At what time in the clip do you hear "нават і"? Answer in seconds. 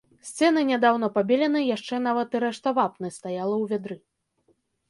2.07-2.43